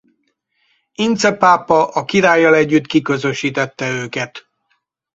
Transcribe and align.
Ince 0.93 1.33
pápa 1.37 1.87
a 1.91 2.05
királlyal 2.05 2.53
együtt 2.55 2.85
kiközösítette 2.85 3.89
őket. 3.89 4.47